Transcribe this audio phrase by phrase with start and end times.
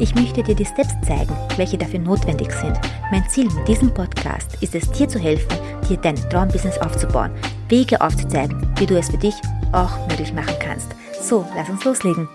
[0.00, 2.78] Ich möchte dir die Steps zeigen, welche dafür notwendig sind.
[3.10, 7.32] Mein Ziel mit diesem Podcast ist es, dir zu helfen, dir dein Traumbusiness aufzubauen,
[7.68, 9.34] Wege aufzuzeigen, wie du es für dich
[9.72, 10.94] auch möglich machen kannst.
[11.20, 12.28] So, lass uns loslegen.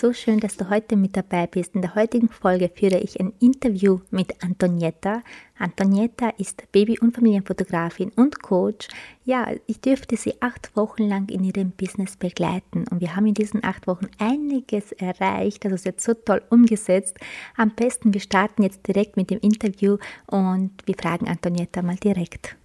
[0.00, 1.74] So schön, dass du heute mit dabei bist.
[1.74, 5.20] In der heutigen Folge führe ich ein Interview mit Antonietta.
[5.58, 8.88] Antonietta ist Baby- und Familienfotografin und Coach.
[9.26, 13.34] Ja, ich dürfte sie acht Wochen lang in ihrem Business begleiten und wir haben in
[13.34, 15.66] diesen acht Wochen einiges erreicht.
[15.66, 17.18] Also sie hat so toll umgesetzt.
[17.58, 19.98] Am besten, wir starten jetzt direkt mit dem Interview
[20.28, 22.56] und wir fragen Antonietta mal direkt.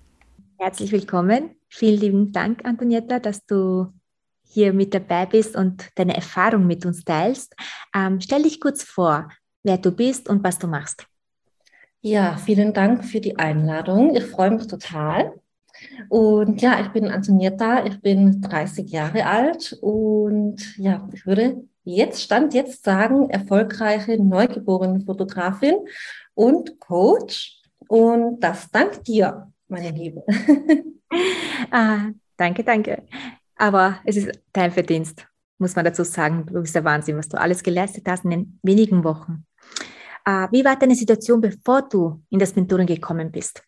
[0.57, 1.49] Herzlich willkommen.
[1.67, 3.87] Vielen lieben Dank, Antonietta, dass du
[4.47, 7.55] hier mit dabei bist und deine Erfahrung mit uns teilst.
[7.95, 9.29] Ähm, stell dich kurz vor,
[9.63, 11.05] wer du bist und was du machst.
[12.01, 14.15] Ja, vielen Dank für die Einladung.
[14.15, 15.33] Ich freue mich total.
[16.09, 22.21] Und ja, ich bin Antonietta, ich bin 30 Jahre alt und ja, ich würde jetzt,
[22.21, 25.75] Stand jetzt sagen, erfolgreiche neugeborene Fotografin
[26.33, 27.61] und Coach.
[27.87, 30.23] Und das dank dir, meine Liebe.
[31.71, 33.03] ah, danke, danke.
[33.55, 36.45] Aber es ist dein Verdienst, muss man dazu sagen.
[36.45, 39.45] Du bist der Wahnsinn, was du alles geleistet hast in den wenigen Wochen.
[40.25, 43.63] Äh, wie war deine Situation, bevor du in das Mentoring gekommen bist?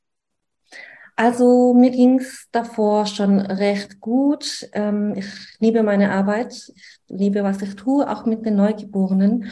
[1.15, 4.69] Also mir ging es davor schon recht gut.
[4.73, 5.25] Ähm, ich
[5.59, 9.49] liebe meine Arbeit, ich liebe, was ich tue, auch mit den Neugeborenen.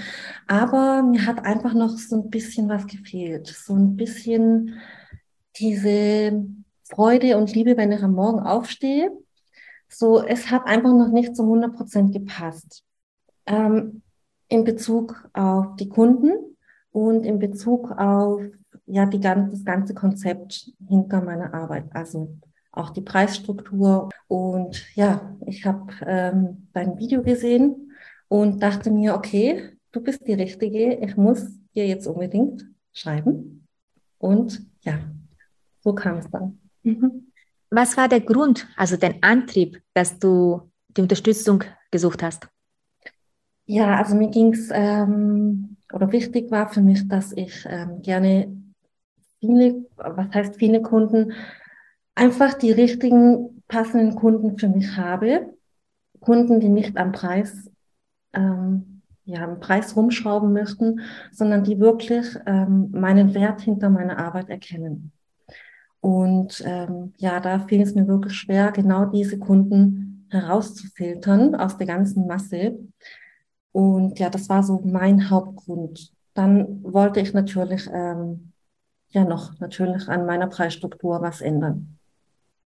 [0.48, 3.48] Aber mir hat einfach noch so ein bisschen was gefehlt.
[3.48, 4.80] So ein bisschen
[5.58, 6.46] diese
[6.84, 9.12] Freude und Liebe, wenn ich am Morgen aufstehe
[9.88, 12.84] so, es hat einfach noch nicht zu 100 Prozent gepasst.
[13.46, 14.02] Ähm,
[14.48, 16.58] in Bezug auf die Kunden
[16.92, 18.42] und in Bezug auf
[18.86, 21.86] ja, die, das ganze Konzept hinter meiner Arbeit.
[21.94, 22.38] Also
[22.72, 24.10] auch die Preisstruktur.
[24.28, 27.94] Und ja, ich habe ähm, dein Video gesehen
[28.28, 33.68] und dachte mir, okay, du bist die Richtige, ich muss dir jetzt unbedingt schreiben.
[34.18, 35.00] Und ja,
[35.80, 36.60] so kam es dann.
[36.84, 37.32] Mhm.
[37.70, 42.48] Was war der Grund, also dein Antrieb, dass du die Unterstützung gesucht hast?
[43.66, 48.56] Ja, also mir ging es, ähm, oder wichtig war für mich, dass ich ähm, gerne
[49.40, 51.34] viele, was heißt viele Kunden,
[52.14, 55.54] einfach die richtigen, passenden Kunden für mich habe.
[56.20, 57.72] Kunden, die nicht am Preis,
[58.34, 61.02] ähm, ja, am Preis rumschrauben möchten,
[61.32, 65.12] sondern die wirklich ähm, meinen Wert hinter meiner Arbeit erkennen.
[66.06, 71.88] Und ähm, ja, da fiel es mir wirklich schwer, genau diese Kunden herauszufiltern aus der
[71.88, 72.78] ganzen Masse.
[73.72, 76.14] Und ja, das war so mein Hauptgrund.
[76.36, 78.52] Dann wollte ich natürlich ähm,
[79.10, 81.98] ja noch natürlich an meiner Preisstruktur was ändern.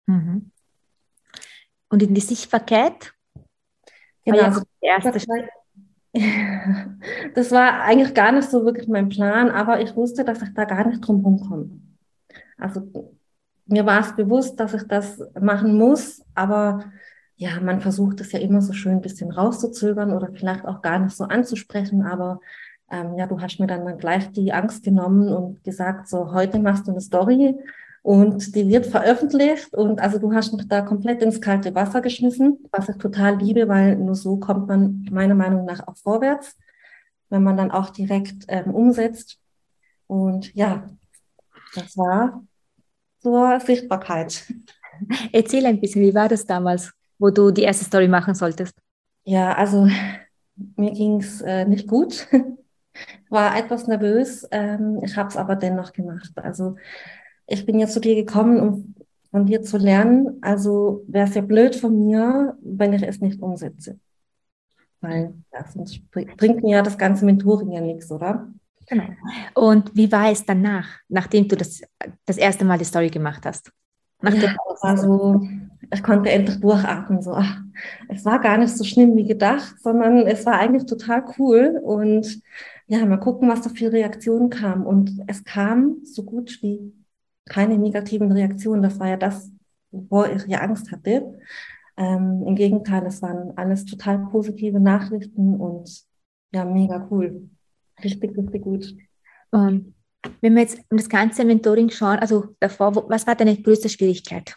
[0.04, 0.50] Mhm.
[1.88, 3.14] Und in die Sichtbarkeit?
[4.26, 5.48] Genau, ja also der erste.
[7.34, 10.66] Das war eigentlich gar nicht so wirklich mein Plan, aber ich wusste, dass ich da
[10.66, 11.80] gar nicht drum komme.
[12.58, 13.16] Also
[13.66, 16.84] mir war es bewusst, dass ich das machen muss, aber
[17.36, 20.98] ja, man versucht es ja immer so schön ein bisschen rauszuzögern oder vielleicht auch gar
[20.98, 22.40] nicht so anzusprechen, aber
[22.90, 26.86] ähm, ja, du hast mir dann gleich die Angst genommen und gesagt, so heute machst
[26.86, 27.56] du eine Story
[28.02, 32.58] und die wird veröffentlicht und also du hast mich da komplett ins kalte Wasser geschmissen,
[32.70, 36.56] was ich total liebe, weil nur so kommt man meiner Meinung nach auch vorwärts,
[37.30, 39.38] wenn man dann auch direkt ähm, umsetzt.
[40.06, 40.84] Und ja,
[41.74, 42.44] das war
[43.22, 44.44] zur Sichtbarkeit.
[45.32, 48.74] Erzähl ein bisschen, wie war das damals, wo du die erste Story machen solltest?
[49.24, 49.88] Ja, also
[50.76, 52.26] mir ging es äh, nicht gut.
[53.30, 54.46] War etwas nervös.
[54.50, 56.32] Ähm, ich habe es aber dennoch gemacht.
[56.36, 56.76] Also
[57.46, 58.94] ich bin jetzt zu dir gekommen, um
[59.30, 60.38] von dir zu lernen.
[60.42, 63.98] Also wäre es ja blöd von mir, wenn ich es nicht umsetze.
[65.00, 68.52] Weil ja, sonst bringt mir ja das ganze Mentoring ja nichts, oder?
[68.92, 69.08] Genau.
[69.54, 71.80] Und wie war es danach, nachdem du das,
[72.26, 73.72] das erste Mal die Story gemacht hast?
[74.22, 75.40] ja, also
[75.90, 77.22] ich konnte endlich durchatmen.
[77.22, 77.60] So, ach,
[78.08, 81.80] es war gar nicht so schlimm wie gedacht, sondern es war eigentlich total cool.
[81.82, 82.42] Und
[82.86, 84.84] ja, mal gucken, was da für Reaktionen kam.
[84.84, 86.92] Und es kam so gut wie
[87.46, 88.82] keine negativen Reaktionen.
[88.82, 89.50] Das war ja das,
[89.90, 91.38] wovor ich ja Angst hatte.
[91.96, 96.04] Ähm, Im Gegenteil, es waren alles total positive Nachrichten und
[96.52, 97.48] ja, mega cool.
[98.02, 98.94] Richtig, richtig gut.
[99.50, 99.94] Und
[100.40, 104.56] Wenn wir jetzt das ganze Mentoring schauen, also davor, was war deine größte Schwierigkeit?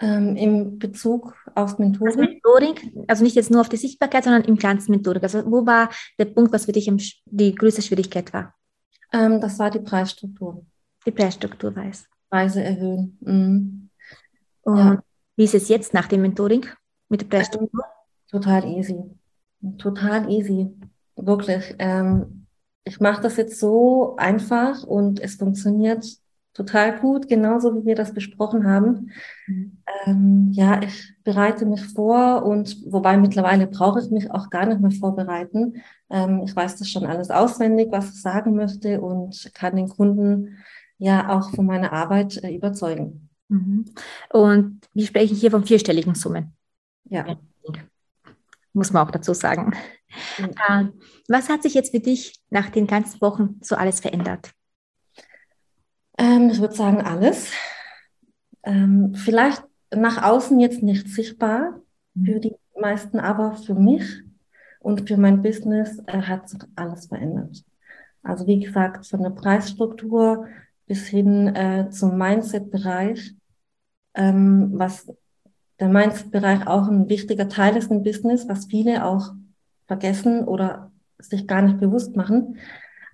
[0.00, 2.16] Ähm, Im Bezug auf Mentoring?
[2.16, 5.22] Das Mentoring, also nicht jetzt nur auf die Sichtbarkeit, sondern im ganzen Mentoring.
[5.22, 5.88] Also wo war
[6.18, 6.90] der Punkt, was für dich
[7.26, 8.54] die größte Schwierigkeit war?
[9.12, 10.66] Ähm, das war die Preisstruktur.
[11.06, 12.06] Die Preisstruktur war es.
[12.28, 13.16] Preise erhöhen.
[13.20, 13.90] Mhm.
[14.62, 15.02] Und ja.
[15.36, 16.66] wie ist es jetzt nach dem Mentoring
[17.08, 17.84] mit der Preisstruktur?
[17.84, 18.98] Ähm, total easy.
[19.78, 20.74] Total easy.
[21.16, 21.74] Wirklich.
[21.78, 22.46] Ähm,
[22.84, 26.04] ich mache das jetzt so einfach und es funktioniert
[26.52, 29.10] total gut, genauso wie wir das besprochen haben.
[29.46, 29.78] Mhm.
[30.06, 34.80] Ähm, ja, ich bereite mich vor und wobei mittlerweile brauche ich mich auch gar nicht
[34.80, 35.82] mehr vorbereiten.
[36.10, 40.58] Ähm, ich weiß das schon alles auswendig, was ich sagen möchte und kann den Kunden
[40.98, 43.28] ja auch von meiner Arbeit äh, überzeugen.
[43.48, 43.86] Mhm.
[44.30, 46.54] Und wir sprechen hier von vierstelligen Summen.
[47.04, 47.36] Ja.
[48.72, 49.74] Muss man auch dazu sagen.
[50.38, 50.92] Mhm.
[51.28, 54.52] was hat sich jetzt für dich nach den ganzen Wochen so alles verändert?
[56.18, 57.52] Ähm, ich würde sagen, alles.
[58.62, 59.62] Ähm, vielleicht
[59.94, 61.80] nach außen jetzt nicht sichtbar
[62.14, 62.26] mhm.
[62.26, 64.22] für die meisten, aber für mich
[64.80, 67.64] und für mein Business äh, hat sich alles verändert.
[68.22, 70.46] Also wie gesagt, von der Preisstruktur
[70.86, 73.34] bis hin äh, zum Mindset-Bereich,
[74.14, 75.12] ähm, was
[75.80, 79.32] der Mindset-Bereich auch ein wichtiger Teil ist im Business, was viele auch
[79.86, 82.58] vergessen oder sich gar nicht bewusst machen.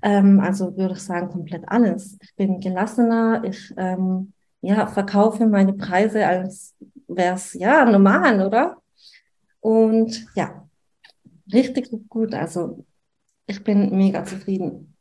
[0.03, 2.19] Ähm, also würde ich sagen, komplett alles.
[2.23, 4.33] Ich bin gelassener, ich ähm,
[4.63, 6.75] ja, verkaufe meine Preise, als
[7.09, 8.77] wäre es ja normal, oder?
[9.61, 10.69] Und ja,
[11.53, 12.35] richtig gut.
[12.35, 12.85] Also
[13.47, 14.97] ich bin mega zufrieden.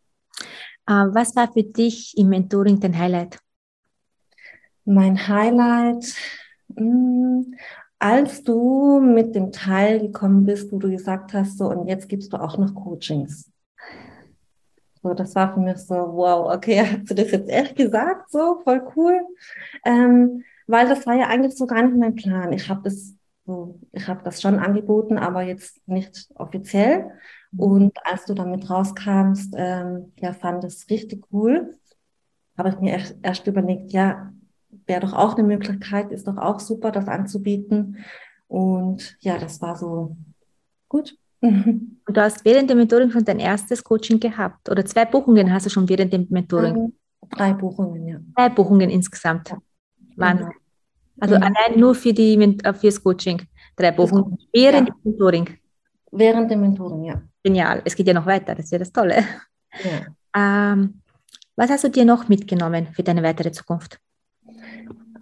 [0.90, 3.38] Uh, was war für dich im Mentoring dein Highlight?
[4.86, 6.16] Mein Highlight,
[6.76, 7.54] hm,
[8.00, 12.34] als du mit dem Teil gekommen bist, wo du gesagt hast, so und jetzt gibst
[12.34, 13.52] du auch noch Coachings.
[15.02, 18.32] So, das war für mich so, wow, okay, hast du das jetzt echt gesagt?
[18.32, 19.20] So, voll cool.
[19.86, 22.54] Ähm, weil das war ja eigentlich so gar nicht mein Plan.
[22.54, 23.16] Ich habe das
[23.46, 27.12] so, ich habe das schon angeboten, aber jetzt nicht offiziell.
[27.52, 27.60] Mhm.
[27.60, 31.76] Und als du damit rauskamst, ähm, ja, fand es richtig cool.
[32.58, 34.32] Habe ich mir erst, erst überlegt, ja,
[34.90, 38.04] wäre doch auch eine Möglichkeit, ist doch auch super, das anzubieten.
[38.48, 40.18] Und ja, das war so
[40.90, 41.16] gut.
[41.42, 45.68] Und du hast während dem Mentoring schon dein erstes Coaching gehabt oder zwei Buchungen hast
[45.68, 46.76] du schon während dem Mentoring?
[46.76, 46.94] Ähm,
[47.30, 48.20] drei Buchungen, ja.
[48.36, 49.50] Drei Buchungen insgesamt.
[49.50, 49.58] Ja.
[50.18, 50.48] Wahnsinn.
[50.48, 50.60] Genau.
[51.22, 51.48] Also genau.
[51.48, 52.34] allein nur für die
[52.64, 53.42] äh, fürs Coaching
[53.78, 54.94] drei Buchungen während ja.
[54.96, 55.50] dem Mentoring.
[56.12, 57.22] Während dem Mentoring, ja.
[57.44, 57.82] Genial.
[57.86, 58.56] Es geht ja noch weiter.
[58.56, 59.24] Das ist ja das Tolle.
[59.84, 60.74] Ja.
[60.74, 61.02] Ähm,
[61.56, 64.00] was hast du dir noch mitgenommen für deine weitere Zukunft?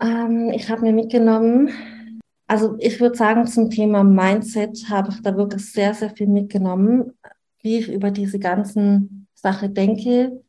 [0.02, 1.70] Ähm, ich habe mir mitgenommen,
[2.48, 7.14] also ich würde sagen, zum Thema Mindset habe ich da wirklich sehr, sehr viel mitgenommen,
[7.62, 10.42] wie ich über diese ganzen Sache denke,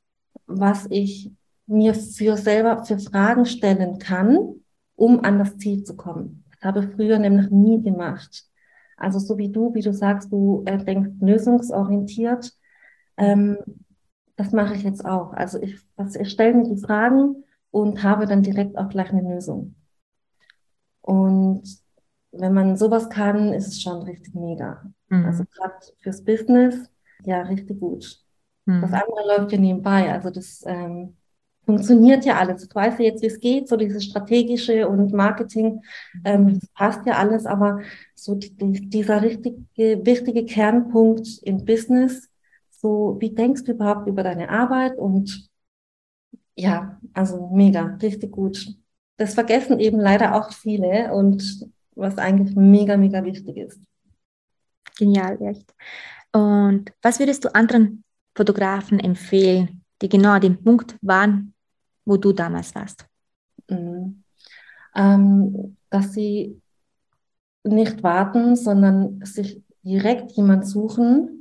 [0.47, 1.31] was ich
[1.67, 4.55] mir für selber für Fragen stellen kann,
[4.97, 6.45] um an das Ziel zu kommen.
[6.51, 8.45] Das habe ich früher nämlich nie gemacht.
[8.97, 12.53] Also so wie du, wie du sagst, du äh, denkst lösungsorientiert.
[13.17, 13.59] Ähm,
[14.37, 15.33] das mache ich jetzt auch.
[15.33, 15.77] Also ich,
[16.21, 19.75] ich stelle mir die Fragen und habe dann direkt auch gleich eine Lösung.
[21.01, 21.63] Und
[22.33, 24.83] wenn man sowas kann, ist es schon richtig mega.
[25.09, 25.25] Mhm.
[25.25, 26.91] Also gerade fürs Business,
[27.25, 28.23] ja, richtig gut.
[28.67, 28.83] Mhm.
[28.83, 30.13] Das andere läuft ja nebenbei.
[30.13, 31.17] Also das ähm,
[31.65, 32.65] funktioniert ja alles.
[32.65, 35.83] Ich weiß ja jetzt, wie es geht, so dieses strategische und Marketing,
[36.25, 37.81] ähm, das passt ja alles, aber
[38.15, 42.31] so die, dieser richtige, wichtige Kernpunkt im Business,
[42.71, 45.48] so wie denkst du überhaupt über deine Arbeit und
[46.59, 48.67] ja, also mega, richtig gut.
[49.17, 53.81] Das vergessen eben leider auch viele und was eigentlich mega, mega wichtig ist.
[54.97, 55.73] Genial, echt.
[56.33, 58.03] Und was würdest du anderen
[58.35, 61.55] Fotografen empfehlen, die genau an dem Punkt waren,
[62.05, 63.07] wo du damals warst?
[63.69, 64.25] Mhm.
[64.97, 66.61] Ähm, dass sie
[67.63, 71.38] nicht warten, sondern sich direkt jemand suchen,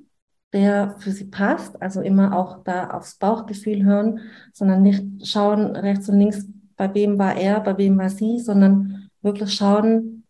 [0.53, 1.81] der für sie passt.
[1.81, 4.19] Also immer auch da aufs Bauchgefühl hören,
[4.53, 9.09] sondern nicht schauen rechts und links, bei wem war er, bei wem war sie, sondern
[9.21, 10.23] wirklich schauen,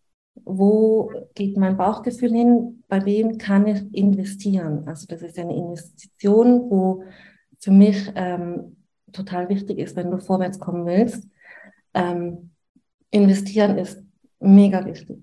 [0.44, 4.86] wo geht mein Bauchgefühl hin, bei wem kann ich investieren.
[4.86, 7.04] Also das ist eine Investition, wo
[7.60, 8.76] für mich ähm,
[9.12, 11.28] total wichtig ist, wenn du vorwärts kommen willst.
[11.94, 12.50] Ähm,
[13.10, 14.02] investieren ist
[14.40, 15.18] mega wichtig.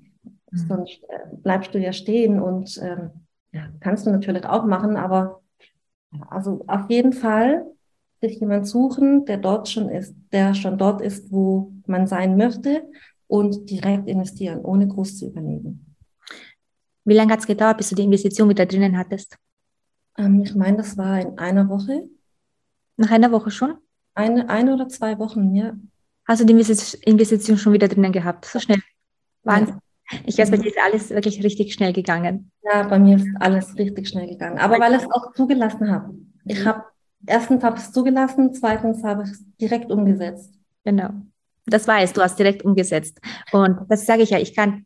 [0.51, 0.57] Mhm.
[0.57, 3.24] Sonst äh, bleibst du ja stehen und ähm,
[3.55, 5.41] ja, kannst du natürlich auch machen, aber
[6.29, 7.65] also auf jeden Fall
[8.21, 12.83] sich jemand suchen, der dort schon ist, der schon dort ist, wo man sein möchte
[13.27, 15.95] und direkt investieren, ohne groß zu überlegen.
[17.05, 19.37] Wie lange hat es gedauert, bis du die Investition wieder drinnen hattest?
[20.17, 22.09] Ähm, ich meine, das war in einer Woche.
[22.97, 23.77] Nach einer Woche schon?
[24.15, 25.73] Eine, eine oder zwei Wochen, ja.
[26.27, 28.45] Hast du die Investition schon wieder drinnen gehabt?
[28.45, 28.81] So schnell.
[29.43, 29.75] Wahnsinn.
[29.75, 29.81] Ja.
[30.25, 32.51] Ich weiß, bei dir ist alles wirklich richtig schnell gegangen.
[32.63, 34.59] Ja, bei mir ist alles richtig schnell gegangen.
[34.59, 36.13] Aber weil ich es auch zugelassen habe.
[36.45, 36.83] Ich habe
[37.25, 40.53] erstens habe ich es zugelassen, zweitens habe ich es direkt umgesetzt.
[40.83, 41.09] Genau.
[41.65, 43.19] Das war es, du hast direkt umgesetzt.
[43.51, 44.85] Und das sage ich ja, ich kann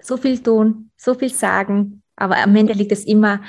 [0.00, 3.40] so viel tun, so viel sagen, aber am Ende liegt es immer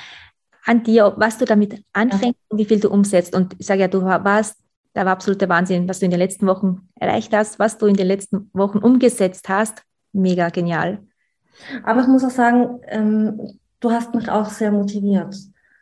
[0.64, 3.36] an dir, was du damit anfängst und wie viel du umsetzt.
[3.36, 4.58] Und ich sage ja, du warst,
[4.94, 7.96] da war absoluter Wahnsinn, was du in den letzten Wochen erreicht hast, was du in
[7.96, 9.84] den letzten Wochen umgesetzt hast.
[10.16, 11.00] Mega genial.
[11.84, 15.36] Aber ich muss auch sagen, ähm, du hast mich auch sehr motiviert.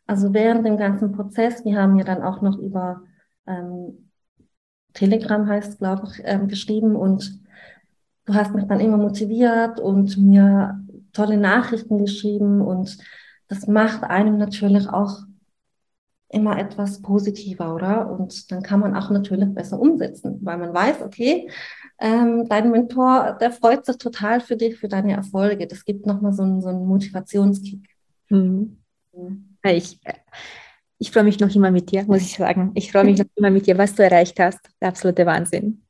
[0.08, 3.04] Also während dem ganzen Prozess, wir haben ja dann auch noch über
[3.48, 4.10] ähm,
[4.94, 7.40] Telegram heißt, glaube ich, ähm, geschrieben und
[8.26, 10.82] du hast mich dann immer motiviert und mir
[11.14, 12.98] tolle Nachrichten geschrieben und
[13.48, 15.20] das macht einem natürlich auch
[16.34, 18.10] immer etwas positiver, oder?
[18.10, 21.50] Und dann kann man auch natürlich besser umsetzen, weil man weiß, okay,
[22.00, 25.68] ähm, dein Mentor, der freut sich total für dich, für deine Erfolge.
[25.68, 27.88] Das gibt nochmal so einen, so einen Motivationskick.
[28.30, 28.78] Mhm.
[29.64, 30.00] Ich,
[30.98, 32.72] ich freue mich noch immer mit dir, muss ich sagen.
[32.74, 34.60] Ich freue mich noch immer mit dir, was du erreicht hast.
[34.82, 35.84] Der absolute Wahnsinn.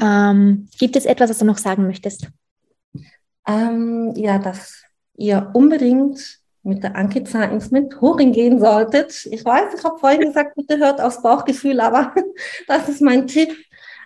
[0.00, 2.28] Ähm, gibt es etwas, was du noch sagen möchtest?
[3.46, 4.84] Ähm, ja, dass
[5.16, 6.38] ihr unbedingt
[6.68, 9.26] mit der Anke ins Mentoring gehen solltet.
[9.30, 12.14] Ich weiß, ich habe vorhin gesagt, bitte hört aufs Bauchgefühl, aber
[12.68, 13.50] das ist mein Tipp.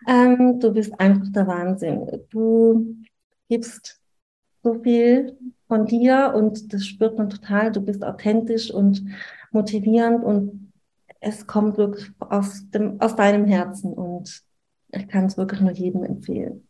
[0.09, 2.25] Ähm, du bist einfach der Wahnsinn.
[2.31, 2.97] Du
[3.49, 4.01] gibst
[4.63, 7.73] so viel von dir und das spürt man total.
[7.73, 9.05] Du bist authentisch und
[9.51, 10.73] motivierend und
[11.21, 14.43] es kommt wirklich aus, dem, aus deinem Herzen und
[14.91, 16.67] ich kann es wirklich nur jedem empfehlen.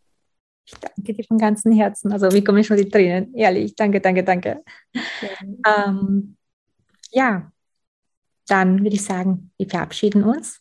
[0.64, 2.12] Ich danke dir von ganzem Herzen.
[2.12, 3.34] Also wie kommen schon die Tränen?
[3.34, 4.62] Ehrlich, danke, danke, danke.
[4.94, 6.36] Ja, ähm,
[7.10, 7.52] ja.
[8.46, 10.60] dann würde ich sagen, wir verabschieden uns.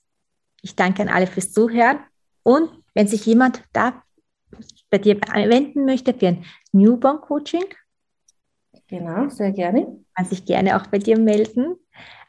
[0.61, 1.99] Ich danke an alle fürs Zuhören.
[2.43, 4.03] Und wenn sich jemand da
[4.89, 7.65] bei dir wenden möchte für ein Newborn Coaching,
[8.87, 10.03] genau, sehr gerne.
[10.15, 11.75] Kann sich gerne auch bei dir melden.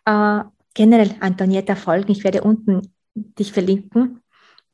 [0.04, 2.12] Äh, generell Antonietta folgen.
[2.12, 4.22] Ich werde unten dich verlinken.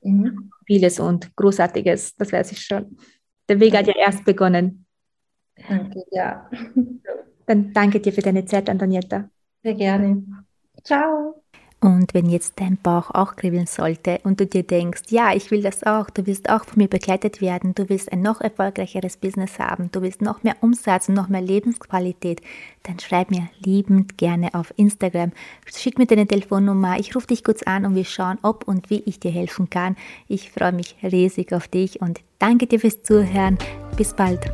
[0.02, 0.50] Mhm.
[0.68, 2.98] Vieles und Großartiges, das weiß ich schon.
[3.48, 4.84] Der Weg hat ja erst begonnen.
[5.66, 6.50] Danke, ja.
[7.46, 9.30] Dann danke dir für deine Zeit, Antonietta.
[9.62, 10.22] Sehr gerne.
[10.84, 11.42] Ciao.
[11.80, 15.62] Und wenn jetzt dein Bauch auch kribbeln sollte und du dir denkst, ja, ich will
[15.62, 19.60] das auch, du willst auch von mir begleitet werden, du willst ein noch erfolgreicheres Business
[19.60, 22.40] haben, du willst noch mehr Umsatz und noch mehr Lebensqualität,
[22.82, 25.30] dann schreib mir liebend gerne auf Instagram,
[25.66, 29.04] schick mir deine Telefonnummer, ich rufe dich kurz an und wir schauen, ob und wie
[29.06, 29.96] ich dir helfen kann.
[30.26, 33.56] Ich freue mich riesig auf dich und danke dir fürs Zuhören.
[33.96, 34.50] Bis bald.